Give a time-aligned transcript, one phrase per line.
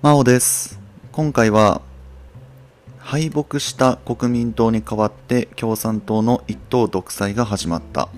[0.00, 0.78] 真央です。
[1.10, 1.82] 今回は
[2.98, 8.08] 敗北した国民党に代わって共産党の一党独裁が始まった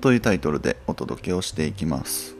[0.00, 2.34] というタイトルでお届けをしていきます。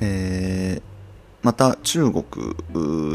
[0.00, 0.82] えー、
[1.42, 2.24] また中国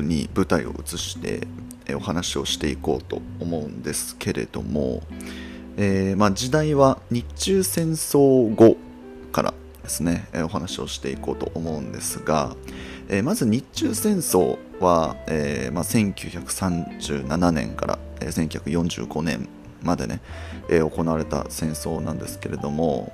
[0.08, 1.48] に舞台を移して
[1.96, 5.02] お話をしていこうと思うんですけれども、
[5.76, 8.78] えー、まあ、時代は日中戦争後
[9.84, 12.56] ですね、お話をしていこうと思うんですが、
[13.24, 19.50] まず日中戦争は、え、まあ、1937年から、え1945年
[19.82, 20.22] までね、
[20.70, 23.12] 行われた戦争なんですけれども、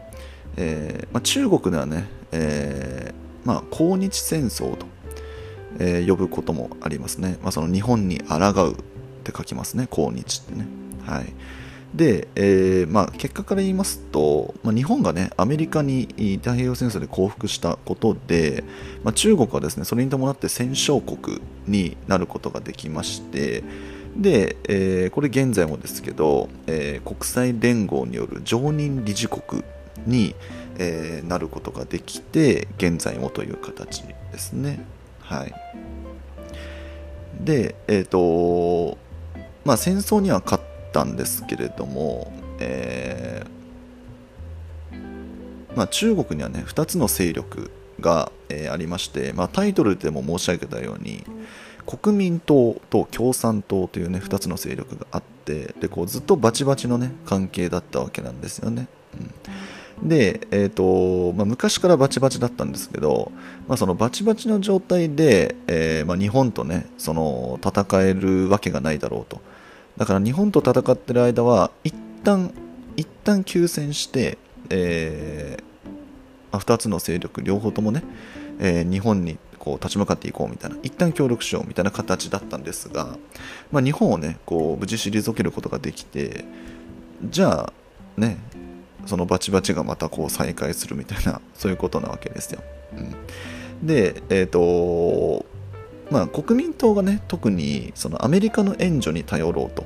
[1.23, 2.07] 中国ではね、
[3.43, 4.85] まあ、抗日戦争と、
[6.07, 8.75] 呼ぶこともありますね、まあ、その日本に抗うっ
[9.23, 10.65] て書きますね抗日ってね。
[11.05, 11.33] はい。
[11.93, 16.07] で、えーまあ、結果から言いますと、まあ、日本が、ね、アメリカに
[16.37, 18.63] 太平洋戦争で降伏したことで、
[19.03, 23.63] まあ、中国はですねそれに伴って戦勝国になることができまして
[24.15, 29.63] で、えー、これ現在もですけど、えー、国際連合による常任理事国
[30.05, 30.35] に、
[30.77, 34.85] えー、なることができて現在もという形ですね。
[35.21, 35.53] はい、
[37.39, 38.97] で、え、ー、と
[39.65, 51.23] まあ、戦争には勝ったんですけれども、えー、まあ、中国にはね2つの勢力が、えー、ありまして、まあ、タイトルでも申し上げたように
[51.85, 58.87] 国民党と共産党というね2つの勢力があってでこうずっとバチバチのね関係だったわけなんですよね。
[60.01, 63.31] うん、で、えーとまあ、昔からバチバチだったんですけど、
[63.67, 69.41] まあ、そのバチバチの状態で、えーまあ、日本とねその戦えるわけがないだろうと。
[69.97, 71.93] だから日本と戦ってる間は一
[72.23, 72.53] 旦
[72.95, 74.37] 一旦休戦して、
[74.69, 78.03] えー、2つの勢力両方ともね、
[78.59, 83.17] えー、日本にこう立ち向かっていこうみたいな一旦協力しようみたいな形だったんですが、
[83.71, 86.45] まあ、日本をねこう無事退けることができて
[87.23, 87.73] じゃあ
[88.17, 88.37] ね
[89.05, 92.61] そのバチバチがまたこう再開するみたいなそういうことなわけですよ。
[93.81, 95.45] うん、でえっ、ー、と
[96.11, 99.85] まあ、国民党がね特にそのアメリカの援助に頼ろうと、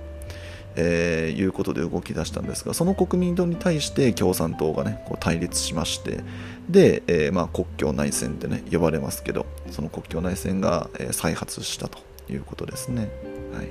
[0.75, 6.23] えー、いうことで動き出したんですがその国民党に対して共産党がねこう対立しまして
[6.69, 13.09] で、えー、まあ、国境内戦ってね呼ばれますけどその国境内戦が、えー、再発したということですね、
[13.53, 13.67] はい、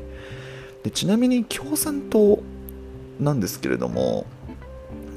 [0.82, 2.42] でちなみに共産党
[3.19, 4.26] なんですけれども、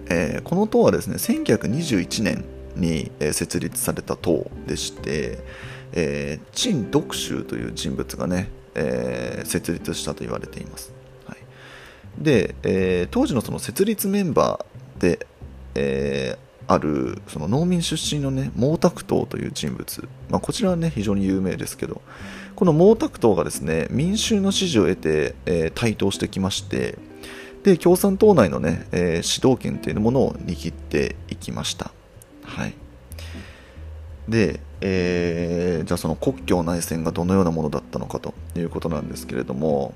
[0.09, 5.40] えこの党はですね1921年に設立された党でして、
[5.94, 10.94] えー、陳独秀という人物がね、えー、設立したと言われています。
[11.25, 11.38] はい、
[12.18, 15.28] で、えー、当時のその設立メンバーで、
[15.75, 16.38] え、
[16.68, 22.02] あるその農民出身のね毛沢東という人物、まあ、こちらはね非常に有名ですけど
[22.56, 26.97] この毛沢東がですね民衆の支持を得て、えー、台頭してきまして
[27.63, 29.02] で共産党内のね、えー、
[29.40, 31.91] 指導権というものを握っていきました。
[32.44, 32.84] はい
[34.28, 39.94] で、えー、じゃあその国境内戦がどのようなものだったのかということなんですけれども、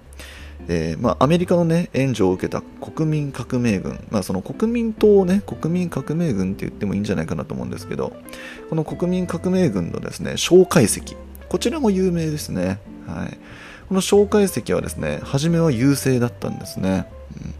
[0.67, 8.13] えーまあ、アメリカの、ね、援助を受けた国民革命軍、まあ、その国民党を、ね、国民革命軍って言ってもいいんじゃないかなと思うんですけど
[8.69, 11.01] この国民革命軍のですね蒋介石。
[11.47, 13.37] こちらも有名ですね、はい、
[13.87, 17.07] この蒋介石はですね初めは優勢だったんですね、
[17.43, 17.53] うん。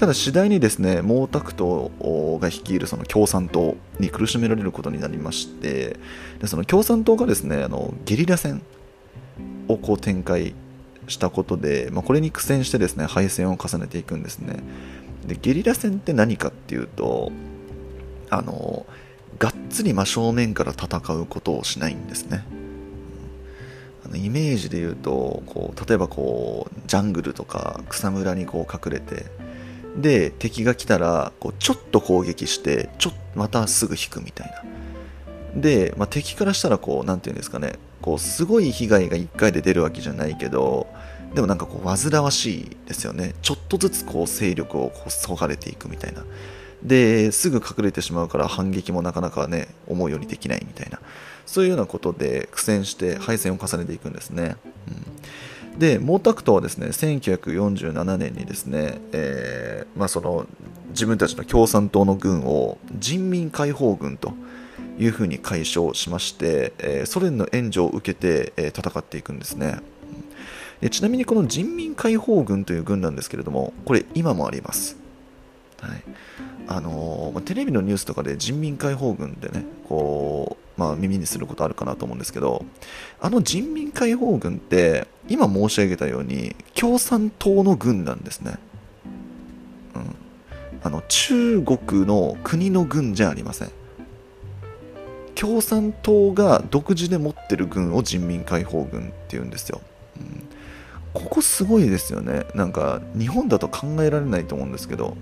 [0.00, 5.98] ただ次第にですね毛沢東が率いるその共産党に苦しめられることになりまして
[6.38, 8.62] でその共産党がですねあのゲリラ戦
[9.68, 10.54] をこう展開
[11.06, 14.62] したことで、まあ、これに苦戦してですね敗戦を重ねていくんですね。
[15.26, 17.30] でゲリラ戦って何かっていうと
[18.30, 18.86] あの
[19.38, 22.46] がっつり真正面から戦うことをしないんですね。
[24.06, 29.26] あのイメージで言うとこう例えばこうジャングルとか草むらにこう隠れて
[30.00, 34.50] で敵が来たらこうちょっと攻撃してちょまたすぐ引くみたい
[35.54, 35.60] な。
[35.60, 37.74] で、まあ、敵からしたらこう何て言うんですかね。
[38.00, 40.86] こうすごい被害が1回で出るわけじゃないけど
[41.34, 43.34] でもなんかこう煩わしいですよね。
[43.42, 46.24] ちょっとずつこう勢力をこうそがれていくみたいな。
[46.82, 50.98] ですぐ隠れてしまうから反撃もなかなかね思うようにできないみたいな。
[51.46, 54.56] そういうようなことで苦戦して敗戦を重ねていくんですね、
[55.78, 60.46] で毛沢東はですね1947年にですね、えーまあ、その
[60.90, 64.32] 自分たちの共産党の軍を人民解放軍と
[64.98, 69.80] いうふうに解消しまして、えー、ソ連の援助を受けて、えー、戦っていくんですね。
[70.80, 74.96] でちなみにこの人民解放軍という軍なんですけれどもこれ今もあります、
[75.80, 76.02] はい。
[76.66, 82.64] あのー、テレビのニュースとかで人民解放軍でねこうまあ、耳にすることあるかなと思うんですけど
[83.20, 88.58] あの人民解放軍って今申し上げたように共産党の軍なんですね、
[89.94, 90.16] うん、
[90.82, 93.70] あの中国の国の軍じゃありません。
[95.34, 99.80] 共産党が独自で持ってる軍を人民解放軍っていうんですよ、
[100.18, 100.48] うん、
[101.12, 102.46] ここすごいですよね。
[102.54, 105.16] なんか日本だと考えられないと思うんですけど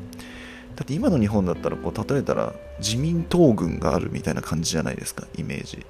[0.79, 5.85] だって今の日本だったらこう例えたら自民党軍があるみたいな感じじゃないですかイメージ。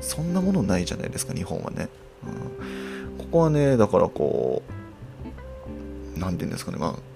[0.00, 1.88] そんなものないじゃないですか日本はね、
[2.24, 4.62] うん、ここはねだからこ
[6.16, 7.10] う何て言うんですかねまあ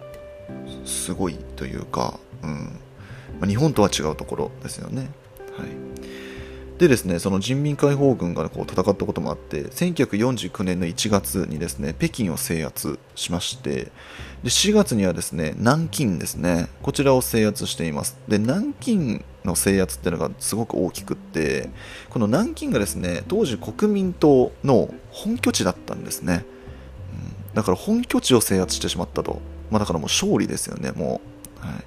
[0.84, 2.80] すごいというか、うん。
[3.40, 5.08] まあ、日本とは違うところですよね。
[5.56, 5.68] はい。
[6.78, 13.84] でですねその人民解放軍がこう戦ったこともあって1949年の1月にですね北京を制圧しまして
[14.42, 18.18] で4月にはですね南京ですねこちらを制圧しています。
[18.26, 21.68] で南京の制圧っていうのがすごく大きくって
[22.10, 26.44] この南京がですね当時国民党の本拠地だったんですね、
[27.48, 31.20] うん、だから本拠地を制圧してしまったと、まあ、だからもう勝利ですよねも
[31.62, 31.84] う、はい。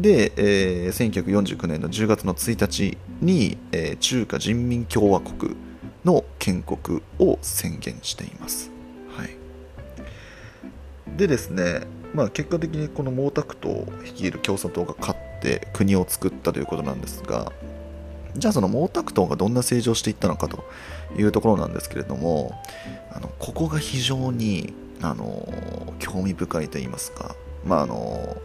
[0.00, 5.56] で、えー、1949年の10月の1日に、えー、中華人民共和国
[6.04, 8.70] の建国を宣言しています。
[9.14, 9.36] はい、
[11.18, 11.82] でですね、
[12.14, 17.52] まあ、結果的にこの毛沢東率いる共産党が勝って国を作ったということなんですが
[18.36, 20.64] じゃあその毛沢東がどんな政治をしていったのかと
[21.16, 22.58] いうところなんですけれども
[23.12, 24.72] あのここが非常に
[25.02, 28.36] あの興味深いと言いますか、まあ、あの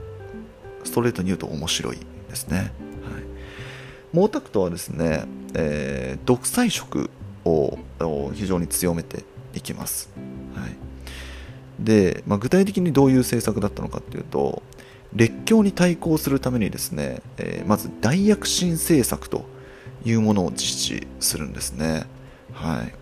[0.85, 1.97] ストレートに言うと面白い
[2.29, 2.57] ですね。
[2.57, 7.09] はい、毛沢東はですね、えー、独裁色
[7.43, 7.77] を
[8.33, 9.23] 非常に強めて
[9.53, 10.09] いきます。
[10.55, 10.75] はい、
[11.79, 14.63] で、まあ、具体的にどういう政策だったのかというと、
[15.13, 19.45] 列強に対抗するためにですね、えー、まず大躍進政策と
[20.03, 22.05] いうものを実施するんですね。
[22.53, 22.93] はい、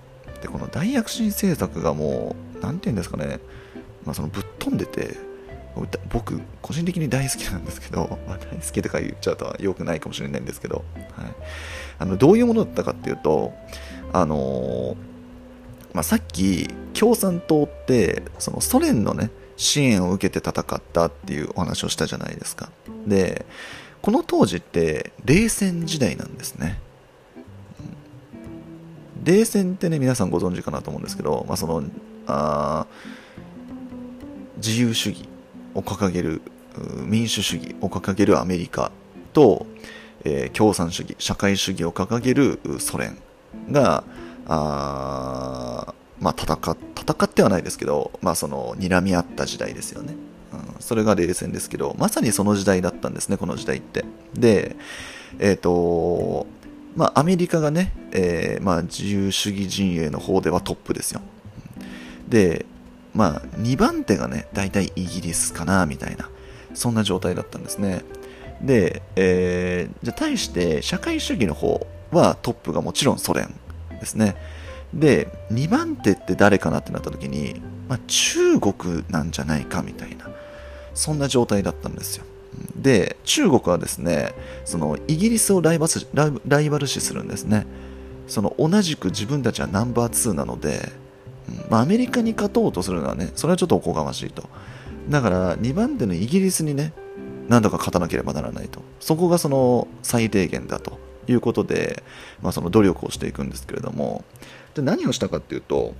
[0.41, 3.39] でこの大躍進政策がもう、何て言うんですかね、
[4.05, 5.17] まあ、そのぶっ飛んでて、
[6.11, 11.33] 僕、個人的に大好きなんですけど、 まあ、大好きとか言っちゃうと良くないかもしれないんですけど、はい、
[11.99, 13.53] あのどういうものだったかっていうと、
[14.11, 14.95] あのー、
[15.93, 22.69] まあ、さっき共産党ってそのソ連のね支援を受けて戦ったっていうお話をしたじゃないですか。
[23.07, 23.45] で、
[24.01, 26.79] この当時って冷戦時代なんですね。
[29.23, 31.83] 冷戦ってね、皆さんご存知かなと思うんですけど、まあ、その
[32.27, 32.85] あ
[34.57, 35.27] 自由主義
[35.73, 36.41] を掲げる
[37.05, 38.91] 民主主義を掲げるアメリカ
[39.33, 39.65] と、
[40.23, 43.17] えー、共産主義社会主義を掲げるソ連
[43.71, 44.03] が
[44.47, 50.15] あ、まあ、戦戦ってはないですけど、まあ、その睨み合った時代ですよね、
[50.53, 54.05] うん、それが冷戦ですけどまさにその時代だったんですねこの時代って。
[54.33, 54.75] で
[55.39, 56.47] えっ、ー、と
[56.95, 61.21] まあ、アメリカがね、えーまあ、自由主義陣営の方ではトップですよ。
[62.27, 62.67] で
[63.13, 66.29] まあ、2番手がね、大体イギリスかな、みたいな、
[66.73, 68.03] そんな状態だったんですね。
[68.61, 73.53] で、えー、じゃあ対して社会主義の方はトップがもちろんソ連
[73.99, 74.35] ですね。
[74.93, 80.29] で、2番手って誰かなってなった時に、まあ、中国なんじゃないかみたいな、
[80.93, 82.25] そんな状態だったんですよ。
[82.75, 84.33] で、中国はですね、
[84.65, 85.87] そのイギリスをライバ
[86.47, 87.65] ライバル視するんですね。
[88.27, 90.91] その同じく自分たちはナンバー2なので、
[91.69, 94.49] まあ、アメリカに勝とうとするのはね、それはちょっとおこがましいと。
[95.09, 96.93] だから2番手のイギリスにね、
[97.49, 98.81] 何とか勝たなければならないと。
[98.99, 102.03] そこがその最低限だということで、
[102.41, 104.23] まあ、その努力をしていくんですけれども、
[104.75, 105.93] で何をしたかっていうと、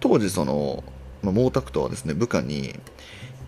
[0.00, 0.84] 当時その、
[1.22, 2.78] まあ、毛沢東はですね、部下に、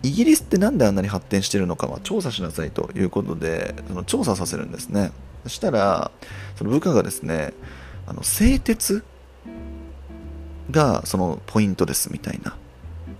[0.03, 5.11] イギリスって何であんなに発展してるのかは調査しなさいということで、その調査させるんですね。
[5.43, 6.11] そしたら、
[6.55, 7.53] その部下がですね、
[8.07, 9.03] あの製鉄
[10.71, 12.55] がそのポイントですみたいな。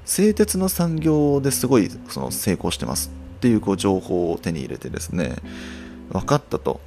[0.06, 3.12] 製鉄の産業ですごいその成功してます。
[3.38, 5.36] っていうこう情報を手に入れてですね
[6.12, 6.80] 分かったと。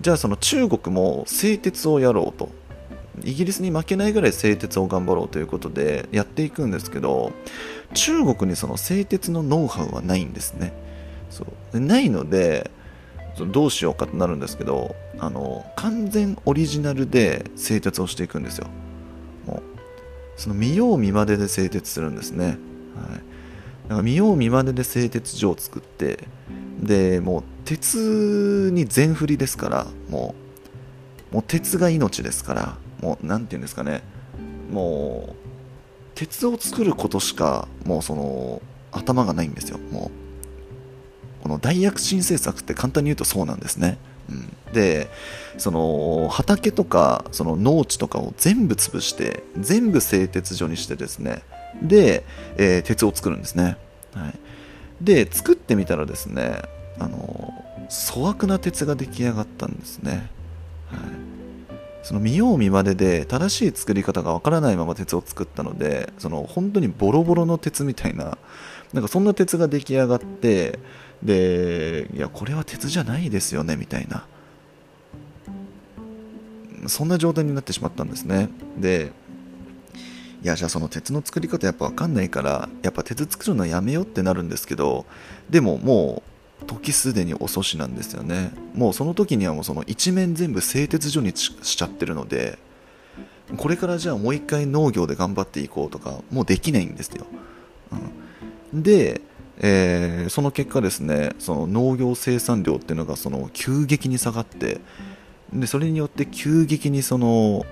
[0.00, 2.50] じゃあその中国も製鉄をやろうと。
[3.22, 7.32] イギリスに負けないぐらい製鉄を頑張ろうということでやっていくんですけど
[7.94, 10.72] 中国にその製鉄のノウハウはないんですね。
[11.30, 11.80] そう。
[11.80, 12.70] ないので
[13.52, 18.66] どうしようかとなるんですけどあの完全オリジナルで製鉄をしていくんですよ。
[20.36, 22.46] その見よう見まねで製鉄するんですね。
[22.46, 26.26] はい、だから見よう見まねで製鉄所を作って
[26.80, 30.34] でもう鉄に全振りですからも
[31.32, 34.02] うもう鉄が命ですからもう何て言うんですかね。
[34.70, 35.34] もう
[36.14, 38.62] 鉄を作ることしかもうその
[38.92, 39.78] 頭がないんですよ。
[39.78, 40.10] も
[41.40, 43.98] うこの大躍進政策って簡単に言うとそうなんですね、
[44.28, 45.08] うん、で
[45.58, 51.42] その畑とかその農地とかを全部潰して全部製鉄所にしてですね。
[51.82, 52.24] で、
[52.56, 53.76] えー、鉄を作るんですね、
[54.14, 54.34] はい、
[55.00, 56.62] で作ってみたらですね
[57.00, 57.52] あの
[57.90, 60.30] 粗悪な鉄が出来上がったんですね、
[62.04, 68.36] その見よう見まねで正しい作り方がわからないまま鉄を作ったのでその本当にボロボロの鉄みたいな
[68.92, 70.78] なんかそんな鉄が出来上がって
[71.22, 74.26] でいやこれは鉄じゃないですよねみたいな
[76.88, 78.50] そんな状態になってしまったんですね。
[78.76, 79.12] で
[80.42, 85.06] いやじゃあその鉄の作り方やっぱ分かんないからやっぱ鉄作るのやめようってなるんですけど
[85.48, 86.33] でももう
[86.66, 88.52] 時すでに遅しなんですよね。
[88.74, 92.58] もうその時にはもうその一面全部製鉄所にしちゃってるので
[93.56, 97.26] これからじゃあもう一回農業で頑張っていこうとかもうできないんですよ、
[98.72, 99.20] うん、で、
[99.58, 104.80] えー、その結果ですねその農業生産量っていうのがその急激に下がって
[105.52, 107.64] でそれによって急激にその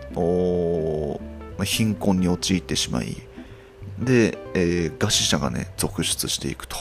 [1.59, 3.17] ま、貧困に陥ってしまい
[3.99, 6.77] で、えー、餓死者がね続出していくと。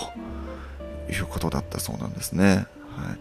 [1.11, 2.65] いうことだったそうなんですね、
[2.95, 3.13] は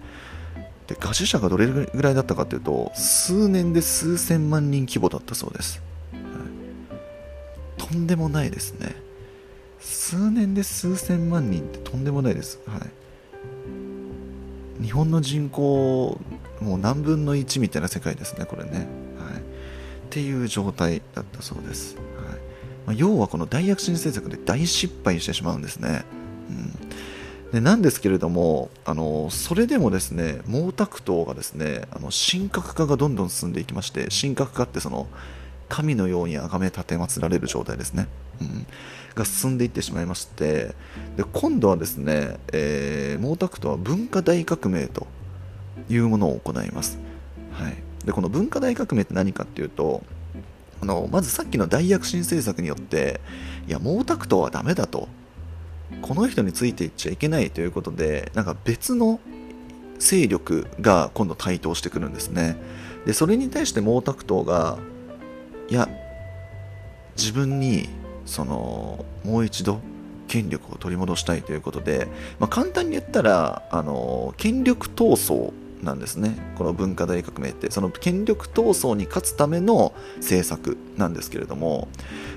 [0.57, 5.83] い、で餓死者がどれぐらいだったかというと数年で数千万人規模だったそうです、
[6.13, 6.23] はい、
[7.81, 8.95] とんでもないですね。
[9.81, 12.77] 数年で数千万人ってとんでもないです、は
[14.81, 16.21] い、日本の人口
[16.61, 18.71] もう何分の1みたいな世界ですねこれね。
[18.71, 18.87] はい。
[18.87, 18.87] っ
[20.11, 22.05] ていう状態だったそうです、はい。
[22.87, 26.05] まあ、要はこの大躍進政策で大失敗してしまうんですね、
[26.51, 26.73] うん、
[27.53, 35.09] でなんですけれどもあのそれでもですね毛沢東がですねあの神格化がどんどん進んでいきまして神格化ってその
[35.69, 38.09] 神のように崇め立て祀られる状態ですね、
[38.41, 38.67] うん、
[39.15, 40.75] が進んでいってしまいまして
[41.17, 45.07] で今度はですね、えー、毛沢東は文化大革命と
[45.89, 46.99] いうものを行います、
[47.53, 47.75] はい。
[48.05, 50.03] でこの文化大革命って何かっていうと
[50.81, 53.21] あのまずさっきの大躍進政策によって
[53.69, 55.09] いや毛沢東はダメだと。
[56.03, 59.21] この人についていっちゃいけないということでなんか別の
[59.99, 62.57] 勢力が今度台頭してくるんですね。
[63.07, 64.79] でそれに対して毛沢東が
[65.69, 65.89] いや
[67.17, 67.89] 自分に
[68.27, 69.81] そのもう一度
[70.29, 75.53] 権力を取り戻したいということで、まあ、簡単に言ったらあの権力闘争
[75.85, 76.37] なんですね。
[76.57, 77.71] この文化大革命って。
[77.71, 81.89] その権力闘争に勝つための政策なんですけれども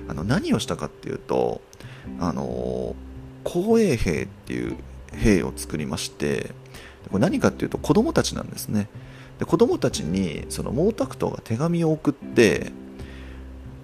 [0.08, 1.62] あの何をしたかっていうと
[2.20, 2.96] あの
[3.44, 4.78] 公衛兵っていう
[5.16, 6.52] 兵を作りまして
[7.12, 8.90] これ何かっていうと子供たちなんですね。
[9.40, 12.72] で子供たちにその毛沢東が手紙を送って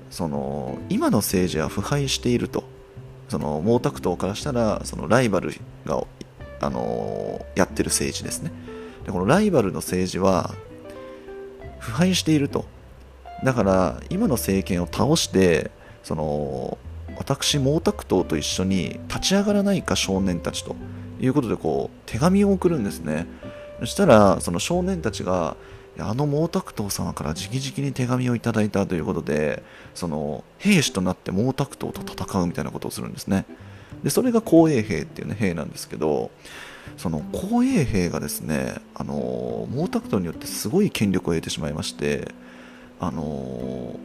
[0.10, 2.64] その今の政治は腐敗していると。
[3.30, 5.54] その毛沢東からしたらそのライバル
[5.86, 6.04] が
[6.62, 8.52] あのやってる政治ですね。
[9.06, 10.56] でこのライバルの政治は
[11.78, 12.66] 腐敗していると。
[13.44, 15.70] だから今の政権を倒して
[16.04, 16.78] その
[17.20, 20.76] 私毛沢東と一緒に立ち上がらないか少年たちと
[21.20, 23.28] いうことでこう手紙を送るんですね。
[23.82, 25.56] そしたらその少年たちが
[26.00, 33.46] あの毛沢東様から直々に手紙をいただいたということでその兵士となって毛沢東と戦うみたいなことをするんですね。
[34.04, 36.32] でそれが紅衛兵っていう、ね、兵なんですけど
[36.96, 42.34] その紅衛兵がですねあの毛沢東によってすごい権力を得てしまいまして
[43.00, 44.00] あの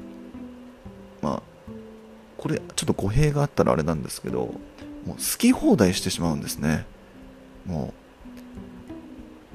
[1.23, 1.54] まあ
[2.45, 4.53] これちょっと語弊があったらあれなんですけども
[5.07, 6.85] う好き放題してしまうんですね。
[7.65, 7.95] も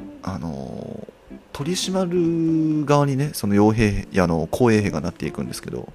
[0.01, 1.08] うあの
[1.53, 5.93] 取り締まる側にねその傭兵やの公衛兵がなっていくんですけど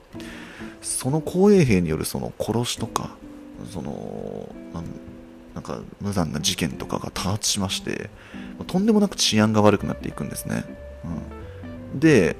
[0.82, 3.16] その公衛兵によるその殺しとか
[3.72, 4.48] その
[5.52, 8.08] なんか無残な事件とかが多発しまして
[8.68, 10.64] とんでもなく治安が悪くなっていくんですね、
[11.92, 12.36] うん、で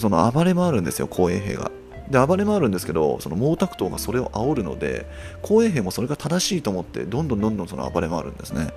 [0.00, 1.70] その暴れ回るんですよ公衛兵が。
[2.10, 5.06] で暴れ回るんですけどその毛沢東がそれを煽るので
[5.42, 8.68] 公衛兵もそれが正しいと思ってどんどんどんどんその暴れ回るんですね。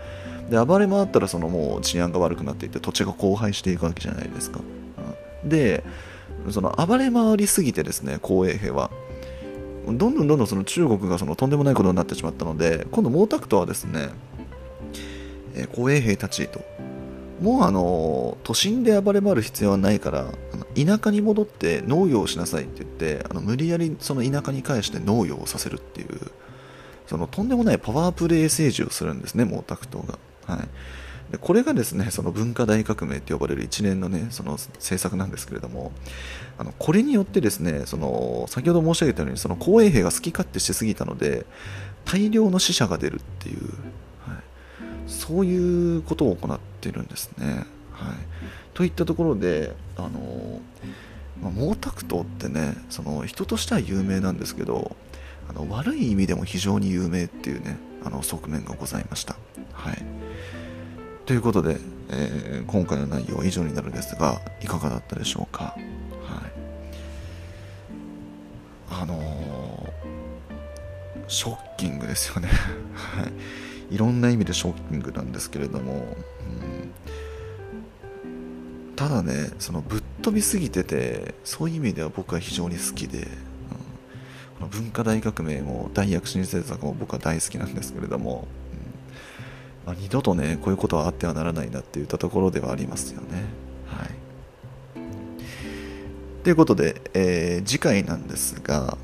[0.49, 4.61] で暴れ回ったらそのもう治安が悪くなっていって土地が荒廃していくわけじゃないですか、
[5.43, 5.83] うん、で
[6.49, 8.89] その暴れ回りすぎてですね公衛兵は。
[9.85, 14.09] どんどんどんどんその中国がそのとんでもないことになってしまったので今度毛沢東はですね、
[15.55, 16.61] えー、公衛兵たちと。
[17.41, 20.25] もうあの都心で暴れ回る必要はないから
[20.85, 26.09] 田舎に戻って農業をしなさいって言ってあの無理やりその田舎に返して農業をさせるっていう
[27.07, 35.91] そのとんでもないパワープレイ政治をするんですね毛沢東が、はい、でこれがですねその文化大革命って呼ばれる一連のねその政策なんですけれども
[36.57, 41.45] あのこれによってですねその先ほど申し上げたようにその公衛兵が好き勝手しすぎたので
[42.05, 43.63] 大量の死者が出るっていう、
[44.27, 44.43] はい、
[45.07, 48.15] そういうことを行っているんですね、はい、
[48.79, 50.61] といったところで、あの
[51.43, 54.95] まあ、毛沢東ってねその人としては有名なんですけど
[55.49, 59.35] あの悪い意味でも非常に有名っていうねあの側面がございました。
[59.73, 60.01] はい、
[61.25, 61.75] ということで、
[62.09, 65.63] えー、今回の内容は以上になるんですがいかがだったでしょうか？
[65.65, 65.81] はい、
[69.01, 72.47] あのー、ショッキングですよね。
[72.95, 73.23] は
[73.91, 76.68] い、いろんな意味でショッキングなんですけれども、うん、
[78.99, 83.29] ただねそのぶっ飛びすぎててそういう意味では僕は非常に好きで、
[84.61, 88.45] うん、文化大革命も大躍進政策も僕は大好きなんですけれども、
[89.85, 93.45] うんまあ、二度とねこういうことはあってはならないなっていったところではありますよね。
[93.87, 94.09] はい、
[96.43, 98.97] ということで、えー、次回なんですが、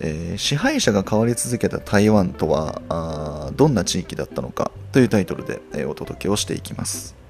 [0.00, 7.23] えー、支配者が変わり続けた台湾とはあどんな地域だったのかというタイトルで、えー、お届けをしていきます。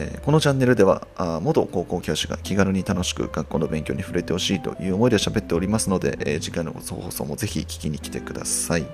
[0.00, 8.86] えー、このチャンネルではあ元高校教師が気軽に楽しく学校の勉強に触れてほしいという思いで喋っておりますので、えー、次回の放送もぜひ聞きに来てください、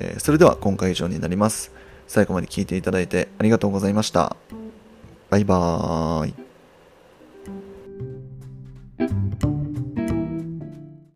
[0.00, 1.72] えー、それでは今回以上になります。
[2.06, 4.36] 最後まで聞いていただいてありがとうございました。
[5.30, 6.51] バイバーイ。